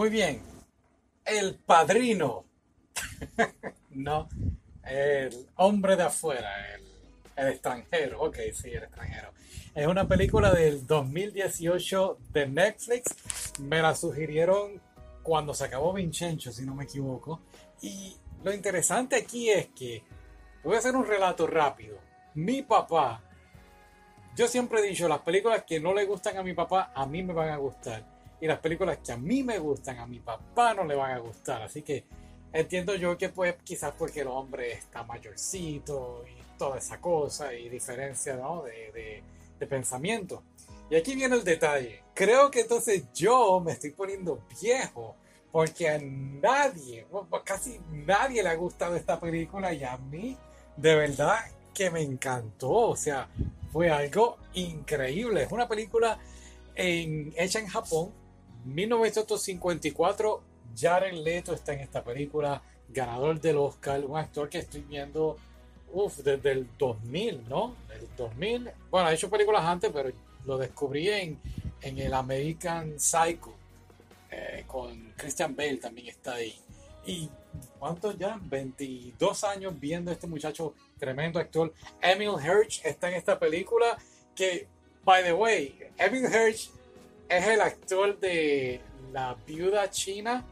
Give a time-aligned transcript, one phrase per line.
[0.00, 0.40] Muy bien.
[1.26, 2.46] El padrino.
[3.90, 4.30] no.
[4.82, 6.50] El hombre de afuera.
[7.36, 8.22] El, extranjero.
[8.22, 9.34] Ok, sí, el extranjero.
[9.74, 13.14] Es una película del 2018 de Netflix.
[13.58, 14.80] Me la sugirieron
[15.22, 17.42] cuando se acabó Vincenzo, si no me equivoco.
[17.82, 20.02] Y lo interesante aquí es que
[20.64, 21.98] voy a hacer un relato rápido.
[22.36, 23.22] Mi papá,
[24.34, 27.22] yo siempre he dicho, las películas que no le gustan a mi papá, a mí
[27.22, 30.74] me van a gustar y las películas que a mí me gustan, a mi papá
[30.74, 31.62] no le van a gustar.
[31.62, 32.04] Así que
[32.52, 37.68] entiendo yo que pues quizás porque el hombre está mayorcito y toda esa cosa y
[37.68, 38.62] diferencia ¿no?
[38.62, 39.22] de,
[39.58, 40.42] de pensamiento.
[40.90, 42.02] Y aquí viene el detalle.
[42.14, 45.14] Creo que entonces yo me estoy poniendo viejo
[45.52, 47.06] porque a nadie,
[47.44, 50.36] casi nadie le ha gustado esta película y a mí
[50.76, 51.38] de verdad
[51.74, 52.70] que me encantó.
[52.70, 53.28] O sea,
[53.72, 55.44] fue algo increíble.
[55.44, 56.18] Es una película
[56.74, 58.12] en, hecha en Japón
[58.64, 60.42] 1954,
[60.76, 65.36] Jared Leto está en esta película, ganador del Oscar, un actor que estoy viendo
[66.22, 67.74] desde el 2000, ¿no?
[67.92, 70.10] El 2000, bueno, ha hecho películas antes, pero
[70.46, 71.38] lo descubrí en,
[71.82, 73.52] en el American Psycho,
[74.30, 76.54] eh, con Christian Bale también está ahí.
[77.06, 77.28] Y
[77.78, 78.38] ¿cuántos ya?
[78.40, 81.72] 22 años viendo a este muchacho, tremendo actor.
[82.00, 83.98] Emil Hirsch está en esta película
[84.34, 84.68] que,
[85.04, 86.70] by the way, Emil Hirsch
[87.30, 88.80] es el actor de
[89.12, 90.44] La Viuda China.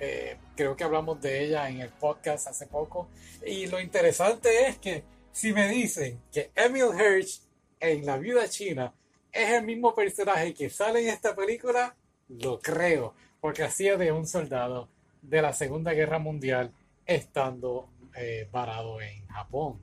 [0.00, 3.08] Eh, creo que hablamos de ella en el podcast hace poco.
[3.46, 7.40] Y lo interesante es que si me dicen que Emil Hirsch
[7.78, 8.92] en La Viuda China
[9.30, 11.94] es el mismo personaje que sale en esta película,
[12.28, 14.88] lo creo, porque hacía de un soldado
[15.22, 16.72] de la Segunda Guerra Mundial
[17.06, 19.80] estando eh, varado en Japón.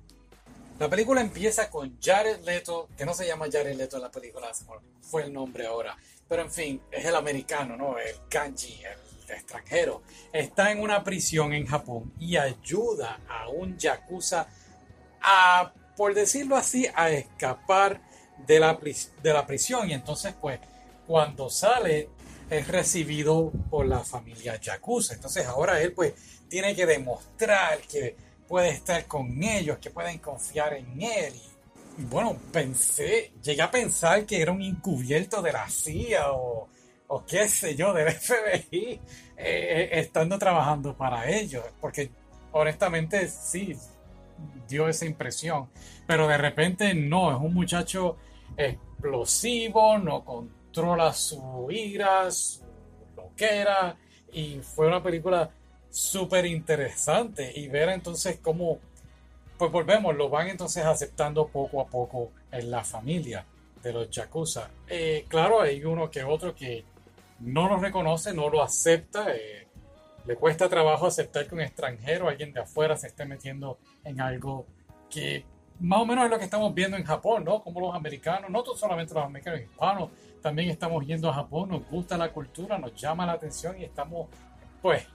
[0.79, 4.51] La película empieza con Jared Leto, que no se llama Jared Leto en la película,
[4.99, 5.95] fue el nombre ahora.
[6.27, 7.97] Pero en fin, es el americano, ¿no?
[7.97, 10.01] El kanji, el extranjero.
[10.31, 14.47] Está en una prisión en Japón y ayuda a un yakuza
[15.21, 18.01] a, por decirlo así, a escapar
[18.45, 18.77] de la,
[19.21, 19.89] de la prisión.
[19.89, 20.59] Y entonces, pues,
[21.07, 22.09] cuando sale,
[22.49, 25.13] es recibido por la familia yakuza.
[25.13, 26.13] Entonces, ahora él, pues,
[26.47, 28.15] tiene que demostrar que
[28.47, 31.33] puede estar con ellos, que pueden confiar en él.
[31.97, 36.67] Bueno, pensé, llegué a pensar que era un encubierto de la CIA o,
[37.07, 38.99] o qué sé yo, del FBI, eh,
[39.37, 42.09] eh, estando trabajando para ellos, porque
[42.51, 43.75] honestamente sí
[44.67, 45.69] dio esa impresión,
[46.07, 48.17] pero de repente no, es un muchacho
[48.57, 52.63] explosivo, no controla su ira, su
[53.15, 53.95] loquera,
[54.31, 55.49] y fue una película
[55.89, 58.79] súper interesante y ver entonces cómo,
[59.57, 63.45] pues volvemos, lo van entonces aceptando poco a poco en la familia
[63.81, 64.69] de los Yakuza.
[64.87, 66.83] Eh, claro, hay uno que otro que
[67.39, 69.67] no lo reconoce, no lo acepta, eh,
[70.25, 74.65] le cuesta trabajo aceptar que un extranjero, alguien de afuera, se esté metiendo en algo
[75.09, 75.45] que
[75.79, 77.61] más o menos es lo que estamos viendo en Japón, ¿no?
[77.61, 80.09] Como los americanos, no solamente los americanos hispanos,
[80.41, 84.27] también estamos yendo a Japón, nos gusta la cultura, nos llama la atención y estamos,
[84.81, 85.05] pues,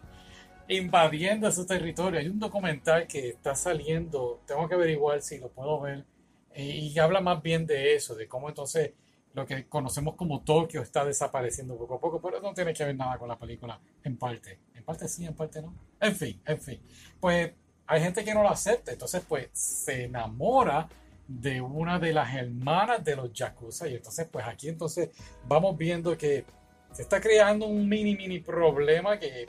[0.76, 2.20] invadiendo su territorio.
[2.20, 6.04] Hay un documental que está saliendo, tengo que averiguar si lo puedo ver,
[6.52, 8.92] eh, y habla más bien de eso, de cómo entonces
[9.32, 12.96] lo que conocemos como Tokio está desapareciendo poco a poco, pero no tiene que ver
[12.96, 14.58] nada con la película, en parte.
[14.74, 15.74] En parte sí, en parte no.
[16.00, 16.80] En fin, en fin.
[17.20, 17.52] Pues
[17.86, 20.88] hay gente que no lo acepta, entonces pues se enamora
[21.28, 25.10] de una de las hermanas de los Yakuza y entonces pues aquí entonces
[25.46, 26.44] vamos viendo que
[26.92, 29.48] se está creando un mini mini problema que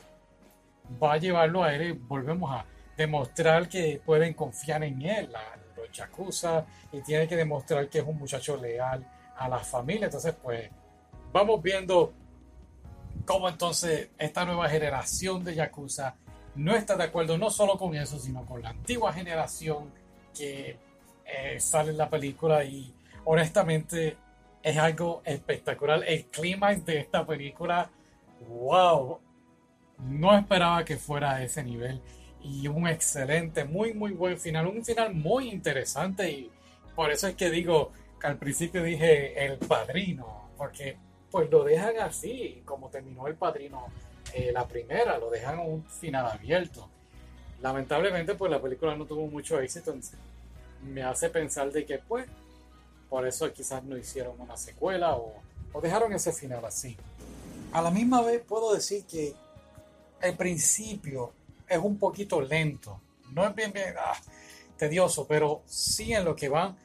[1.02, 2.66] va a llevarlo a él, volvemos a
[2.98, 5.30] demostrar que pueden confiar en él,
[5.76, 9.06] los Yakuza, y tiene que demostrar que es un muchacho leal
[9.38, 10.06] a la familia.
[10.06, 10.70] Entonces, pues,
[11.32, 12.14] vamos viendo
[13.26, 16.16] cómo entonces esta nueva generación de Yakuza
[16.56, 19.92] no está de acuerdo no solo con eso, sino con la antigua generación
[20.36, 20.78] que
[21.26, 22.94] eh, sale en la película y
[23.26, 24.18] honestamente
[24.62, 26.04] es algo espectacular.
[26.06, 27.90] El clímax de esta película,
[28.48, 29.20] wow,
[30.10, 32.02] no esperaba que fuera a ese nivel.
[32.44, 34.68] Y un excelente, muy, muy buen final.
[34.68, 36.30] Un final muy interesante.
[36.30, 36.52] Y
[36.96, 40.50] por eso es que digo, que al principio dije el padrino.
[40.58, 40.98] Porque
[41.30, 43.88] pues lo dejan así, como terminó el padrino
[44.34, 46.90] eh, la primera, lo dejan un final abierto.
[47.62, 49.94] Lamentablemente, pues la película no tuvo mucho éxito.
[50.84, 52.28] Me hace pensar de que, pues,
[53.10, 55.34] por eso quizás no hicieron una secuela o,
[55.74, 56.98] o dejaron ese final así.
[57.72, 59.34] A la misma vez puedo decir que
[60.22, 61.34] el principio
[61.68, 63.02] es un poquito lento.
[63.32, 64.20] No es bien, bien ah,
[64.78, 66.76] tedioso, pero sí en lo que van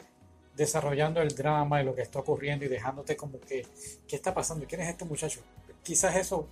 [0.54, 3.66] desarrollando el drama y lo que está ocurriendo y dejándote como que,
[4.08, 4.66] ¿qué está pasando?
[4.66, 5.40] ¿Quién es este muchacho?
[5.82, 6.48] Quizás eso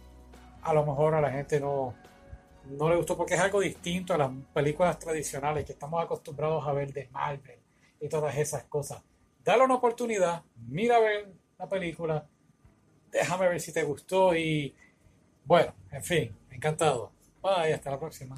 [0.62, 1.94] a lo mejor a la gente no,
[2.70, 6.72] no le gustó porque es algo distinto a las películas tradicionales que estamos acostumbrados a
[6.72, 7.58] ver de Marvel
[8.00, 9.02] y todas esas cosas.
[9.42, 12.26] Dale una oportunidad, mira a ver la película,
[13.10, 14.74] déjame ver si te gustó y
[15.44, 17.12] bueno, en fin, encantado.
[17.42, 18.36] Bye, hasta la próxima.